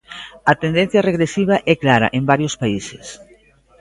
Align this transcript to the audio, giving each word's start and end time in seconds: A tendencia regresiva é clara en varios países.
A 0.51 0.53
tendencia 0.63 1.05
regresiva 1.09 1.55
é 1.73 1.75
clara 1.83 2.07
en 2.17 2.23
varios 2.31 2.53
países. 2.61 3.05